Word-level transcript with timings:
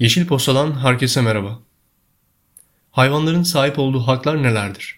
Yeşil 0.00 0.26
Posta'dan 0.26 0.78
herkese 0.78 1.20
merhaba. 1.20 1.58
Hayvanların 2.90 3.42
sahip 3.42 3.78
olduğu 3.78 4.00
haklar 4.00 4.42
nelerdir? 4.42 4.96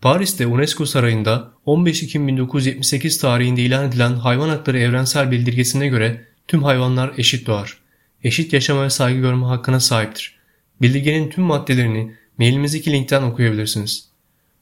Paris'te 0.00 0.46
UNESCO 0.46 0.86
Sarayı'nda 0.86 1.52
15 1.64 2.02
Ekim 2.02 2.28
1978 2.28 3.18
tarihinde 3.18 3.62
ilan 3.62 3.88
edilen 3.88 4.12
Hayvan 4.12 4.48
Hakları 4.48 4.78
Evrensel 4.78 5.30
Bildirgesi'ne 5.30 5.88
göre 5.88 6.24
tüm 6.48 6.62
hayvanlar 6.62 7.12
eşit 7.18 7.46
doğar. 7.46 7.78
Eşit 8.24 8.52
yaşama 8.52 8.84
ve 8.84 8.90
saygı 8.90 9.20
görme 9.20 9.46
hakkına 9.46 9.80
sahiptir. 9.80 10.38
Bildirgenin 10.82 11.30
tüm 11.30 11.44
maddelerini 11.44 12.14
mailimizdeki 12.38 12.92
linkten 12.92 13.22
okuyabilirsiniz. 13.22 14.08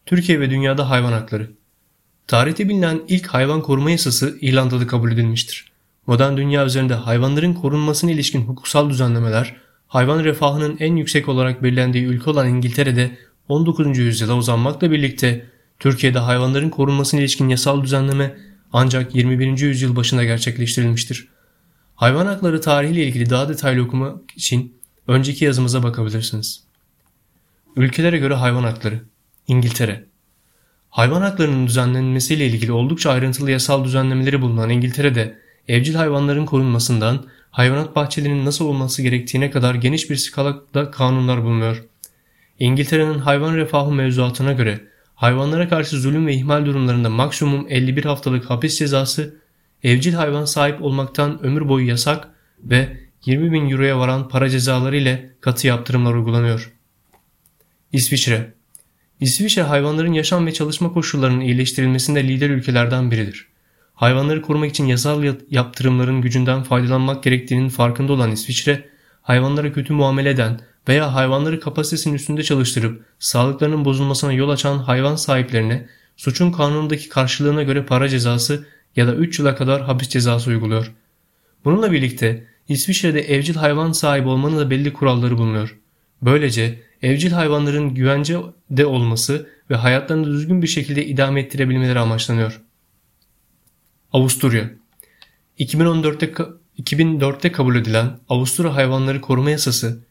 Türkiye 0.07 0.41
ve 0.41 0.51
dünyada 0.51 0.91
hayvan 0.91 1.13
hakları. 1.13 1.51
Tarihte 2.27 2.69
bilinen 2.69 3.01
ilk 3.09 3.27
hayvan 3.27 3.63
koruma 3.63 3.91
yasası 3.91 4.39
İrlanda'da 4.41 4.87
kabul 4.87 5.13
edilmiştir. 5.13 5.73
Modern 6.07 6.37
dünya 6.37 6.67
üzerinde 6.67 6.95
hayvanların 6.95 7.55
korunmasına 7.55 8.11
ilişkin 8.11 8.43
hukuksal 8.43 8.91
düzenlemeler 8.91 9.64
hayvan 9.95 10.25
refahının 10.25 10.77
en 10.81 10.97
yüksek 10.97 11.29
olarak 11.29 11.63
belirlendiği 11.63 12.05
ülke 12.05 12.31
olan 12.31 12.49
İngiltere'de 12.49 13.19
19. 13.49 13.99
yüzyıla 13.99 14.37
uzanmakla 14.37 14.91
birlikte 14.91 15.47
Türkiye'de 15.79 16.19
hayvanların 16.19 16.71
korunmasına 16.71 17.21
ilişkin 17.21 17.49
yasal 17.49 17.83
düzenleme 17.83 18.37
ancak 18.73 19.15
21. 19.15 19.59
yüzyıl 19.59 19.97
başında 19.97 20.25
gerçekleştirilmiştir. 20.25 21.29
Hayvan 21.95 22.27
hakları 22.27 22.61
tarihiyle 22.61 23.07
ilgili 23.07 23.31
daha 23.31 23.49
detaylı 23.49 23.83
okumak 23.83 24.37
için 24.37 24.77
önceki 25.09 25.45
yazımıza 25.45 25.83
bakabilirsiniz. 25.83 26.65
Ülkelere 27.77 28.19
göre 28.19 28.35
hayvan 28.35 28.65
hakları 28.65 29.01
İngiltere 29.47 30.05
Hayvan 30.91 31.23
haklarının 31.23 31.67
düzenlenmesiyle 31.67 32.47
ilgili 32.47 32.73
oldukça 32.73 33.11
ayrıntılı 33.11 33.51
yasal 33.51 33.85
düzenlemeleri 33.85 34.43
bulunan 34.43 34.71
İngiltere'de 34.71 35.39
evcil 35.69 35.95
hayvanların 35.95 36.47
korunmasından 36.47 37.27
hayvanat 37.55 37.97
bahçelerinin 37.97 38.45
nasıl 38.45 38.65
olması 38.65 39.03
gerektiğine 39.03 39.51
kadar 39.51 39.75
geniş 39.75 40.11
bir 40.11 40.17
skalada 40.17 40.91
kanunlar 40.91 41.45
bulunuyor. 41.45 41.85
İngiltere'nin 42.59 43.19
hayvan 43.19 43.57
refahı 43.57 43.93
mevzuatına 43.93 44.53
göre 44.53 44.81
hayvanlara 45.15 45.69
karşı 45.69 45.97
zulüm 45.97 46.27
ve 46.27 46.35
ihmal 46.35 46.67
durumlarında 46.67 47.11
maksimum 47.11 47.67
51 47.69 48.05
haftalık 48.05 48.51
hapis 48.51 48.79
cezası, 48.79 49.37
evcil 49.83 50.13
hayvan 50.13 50.45
sahip 50.45 50.83
olmaktan 50.83 51.45
ömür 51.45 51.69
boyu 51.69 51.89
yasak 51.89 52.29
ve 52.59 53.01
20 53.25 53.53
bin 53.53 53.71
euroya 53.71 53.99
varan 53.99 54.29
para 54.29 54.49
cezaları 54.49 54.97
ile 54.97 55.31
katı 55.41 55.67
yaptırımlar 55.67 56.15
uygulanıyor. 56.15 56.73
İsviçre 57.93 58.53
İsviçre 59.21 59.63
hayvanların 59.63 60.13
yaşam 60.13 60.47
ve 60.47 60.53
çalışma 60.53 60.93
koşullarının 60.93 61.41
iyileştirilmesinde 61.41 62.29
lider 62.29 62.51
ülkelerden 62.51 63.11
biridir. 63.11 63.54
Hayvanları 63.95 64.43
korumak 64.43 64.71
için 64.71 64.87
yasal 64.87 65.35
yaptırımların 65.51 66.21
gücünden 66.21 66.63
faydalanmak 66.63 67.23
gerektiğinin 67.23 67.69
farkında 67.69 68.13
olan 68.13 68.31
İsviçre, 68.31 68.89
hayvanlara 69.23 69.73
kötü 69.73 69.93
muamele 69.93 70.31
eden 70.31 70.61
veya 70.89 71.15
hayvanları 71.15 71.61
kapasitesinin 71.61 72.15
üstünde 72.15 72.43
çalıştırıp 72.43 73.05
sağlıklarının 73.19 73.85
bozulmasına 73.85 74.33
yol 74.33 74.49
açan 74.49 74.79
hayvan 74.79 75.17
sahiplerine 75.17 75.87
suçun 76.17 76.53
kanunundaki 76.53 77.09
karşılığına 77.09 77.63
göre 77.63 77.85
para 77.85 78.09
cezası 78.09 78.67
ya 78.97 79.07
da 79.07 79.15
3 79.15 79.39
yıla 79.39 79.57
kadar 79.57 79.83
hapis 79.83 80.09
cezası 80.09 80.51
uyguluyor. 80.51 80.93
Bununla 81.65 81.93
birlikte 81.93 82.47
İsviçre'de 82.69 83.21
evcil 83.21 83.55
hayvan 83.55 83.93
sahibi 83.93 84.29
olmanın 84.29 84.59
da 84.59 84.71
belli 84.71 84.93
kuralları 84.93 85.39
bulunuyor. 85.39 85.79
Böylece 86.23 86.83
evcil 87.03 87.31
hayvanların 87.31 87.95
güvencede 87.95 88.87
olması 88.87 89.49
ve 89.71 89.75
hayatlarını 89.75 90.27
düzgün 90.27 90.63
bir 90.63 90.67
şekilde 90.67 91.07
idame 91.07 91.41
ettirebilmeleri 91.41 91.99
amaçlanıyor. 91.99 92.64
Avusturya 94.15 94.71
2014'te 95.59 96.33
2004'te 96.79 97.53
kabul 97.53 97.77
edilen 97.77 98.19
Avusturya 98.29 98.75
Hayvanları 98.75 99.21
Koruma 99.21 99.51
Yasası, 99.51 100.05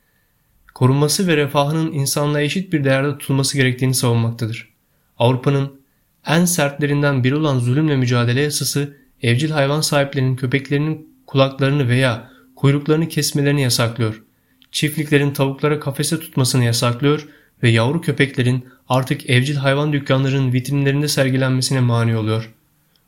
korunması 0.73 1.27
ve 1.27 1.37
refahının 1.37 1.91
insanlığa 1.91 2.41
eşit 2.41 2.73
bir 2.73 2.83
değerde 2.83 3.17
tutulması 3.17 3.57
gerektiğini 3.57 3.93
savunmaktadır. 3.93 4.73
Avrupa'nın 5.17 5.81
en 6.27 6.45
sertlerinden 6.45 7.23
biri 7.23 7.35
olan 7.35 7.59
zulümle 7.59 7.95
mücadele 7.95 8.41
yasası, 8.41 8.97
evcil 9.21 9.49
hayvan 9.49 9.81
sahiplerinin 9.81 10.35
köpeklerinin 10.35 11.15
kulaklarını 11.27 11.87
veya 11.87 12.31
kuyruklarını 12.55 13.07
kesmelerini 13.07 13.61
yasaklıyor. 13.61 14.23
Çiftliklerin 14.71 15.33
tavuklara 15.33 15.79
kafese 15.79 16.19
tutmasını 16.19 16.63
yasaklıyor 16.63 17.27
ve 17.63 17.69
yavru 17.69 18.01
köpeklerin 18.01 18.65
artık 18.89 19.29
evcil 19.29 19.55
hayvan 19.55 19.93
dükkanlarının 19.93 20.53
vitrinlerinde 20.53 21.07
sergilenmesine 21.07 21.79
mani 21.79 22.17
oluyor. 22.17 22.53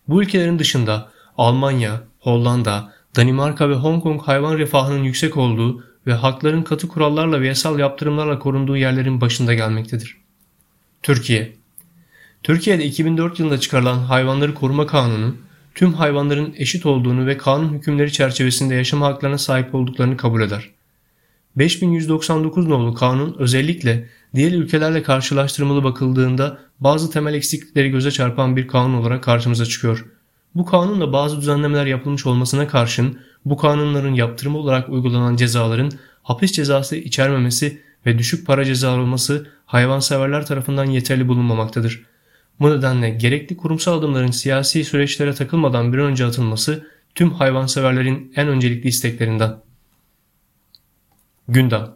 Bu 0.08 0.24
ülkelerin 0.24 0.60
dışında 0.60 1.12
Almanya, 1.38 2.02
Hollanda, 2.20 2.94
Danimarka 3.16 3.70
ve 3.70 3.74
Hong 3.74 4.04
Kong 4.04 4.22
hayvan 4.22 4.58
refahının 4.58 5.04
yüksek 5.04 5.38
olduğu 5.38 5.84
ve 6.08 6.14
hakların 6.14 6.64
katı 6.64 6.88
kurallarla 6.88 7.42
ve 7.42 7.48
yasal 7.48 7.80
yaptırımlarla 7.80 8.40
korunduğu 8.40 8.78
yerlerin 8.78 9.22
başında 9.22 9.54
gelmektedir. 9.54 10.18
Türkiye 11.04 11.56
Türkiye'de 12.44 12.86
2004 12.86 13.40
yılında 13.40 13.60
çıkarılan 13.60 13.98
Hayvanları 13.98 14.54
Koruma 14.54 14.88
Kanunu, 14.88 15.36
tüm 15.76 15.94
hayvanların 15.94 16.54
eşit 16.58 16.86
olduğunu 16.86 17.26
ve 17.26 17.38
kanun 17.38 17.74
hükümleri 17.74 18.12
çerçevesinde 18.12 18.76
yaşama 18.76 19.08
haklarına 19.08 19.38
sahip 19.38 19.76
olduklarını 19.76 20.18
kabul 20.18 20.42
eder. 20.42 20.75
5199 21.58 22.68
nolu 22.68 22.94
kanun 22.94 23.36
özellikle 23.40 24.10
diğer 24.36 24.52
ülkelerle 24.52 25.04
karşılaştırmalı 25.04 25.84
bakıldığında 25.84 26.58
bazı 26.80 27.12
temel 27.12 27.34
eksiklikleri 27.34 27.90
göze 27.90 28.12
çarpan 28.12 28.56
bir 28.56 28.68
kanun 28.68 28.94
olarak 28.94 29.24
karşımıza 29.24 29.66
çıkıyor. 29.66 30.06
Bu 30.56 30.66
kanunla 30.66 31.14
bazı 31.14 31.38
düzenlemeler 31.38 31.86
yapılmış 31.86 32.26
olmasına 32.26 32.68
karşın 32.68 33.20
bu 33.46 33.58
kanunların 33.58 34.14
yaptırımı 34.14 34.58
olarak 34.58 34.90
uygulanan 34.90 35.36
cezaların 35.36 35.92
hapis 36.24 36.52
cezası 36.52 36.96
içermemesi 36.96 37.82
ve 38.06 38.18
düşük 38.18 38.48
para 38.48 38.66
cezaları 38.66 39.02
olması 39.02 39.48
hayvanseverler 39.66 40.46
tarafından 40.46 40.86
yeterli 40.86 41.28
bulunmamaktadır. 41.28 42.06
Bu 42.60 42.78
nedenle 42.78 43.10
gerekli 43.10 43.58
kurumsal 43.58 44.00
adımların 44.00 44.32
siyasi 44.32 44.84
süreçlere 44.84 45.34
takılmadan 45.34 45.94
bir 45.94 45.98
önce 45.98 46.26
atılması 46.26 46.88
tüm 47.16 47.32
hayvanseverlerin 47.32 48.34
en 48.36 48.48
öncelikli 48.48 48.88
isteklerinden. 48.88 49.65
Gündem 51.48 51.90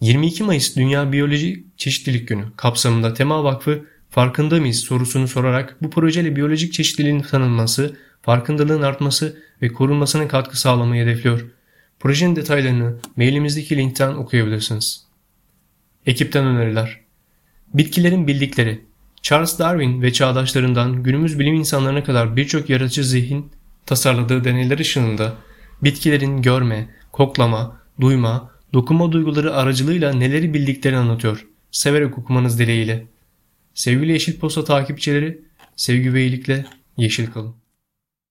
22 0.00 0.42
Mayıs 0.42 0.76
Dünya 0.76 1.12
Biyoloji 1.12 1.64
Çeşitlilik 1.76 2.28
Günü 2.28 2.44
kapsamında 2.56 3.14
Tema 3.14 3.44
Vakfı 3.44 3.84
farkında 4.10 4.60
mıyız 4.60 4.78
sorusunu 4.78 5.28
sorarak 5.28 5.76
bu 5.82 5.90
projeyle 5.90 6.36
biyolojik 6.36 6.72
çeşitliliğin 6.72 7.20
tanınması, 7.20 7.96
farkındalığın 8.22 8.82
artması 8.82 9.42
ve 9.62 9.68
korunmasına 9.68 10.28
katkı 10.28 10.60
sağlamayı 10.60 11.02
hedefliyor. 11.02 11.44
Projenin 12.00 12.36
detaylarını 12.36 12.96
mailimizdeki 13.16 13.76
linkten 13.76 14.14
okuyabilirsiniz. 14.14 15.06
Ekipten 16.06 16.46
öneriler 16.46 17.00
Bitkilerin 17.74 18.26
bildikleri 18.26 18.84
Charles 19.22 19.58
Darwin 19.58 20.02
ve 20.02 20.12
çağdaşlarından 20.12 21.02
günümüz 21.02 21.38
bilim 21.38 21.54
insanlarına 21.54 22.04
kadar 22.04 22.36
birçok 22.36 22.70
yaratıcı 22.70 23.04
zihin 23.04 23.52
tasarladığı 23.86 24.44
deneyler 24.44 24.78
ışığında 24.78 25.34
bitkilerin 25.82 26.42
görme, 26.42 26.88
koklama, 27.12 27.82
duyma, 28.00 28.51
dokunma 28.72 29.12
duyguları 29.12 29.54
aracılığıyla 29.54 30.12
neleri 30.12 30.54
bildiklerini 30.54 30.98
anlatıyor. 30.98 31.46
Severek 31.70 32.18
okumanız 32.18 32.58
dileğiyle. 32.58 33.06
Sevgili 33.74 34.12
Yeşil 34.12 34.38
Posta 34.38 34.64
takipçileri, 34.64 35.40
sevgi 35.76 36.14
ve 36.14 36.22
iyilikle 36.22 36.66
yeşil 36.96 37.26
kalın. 37.26 37.61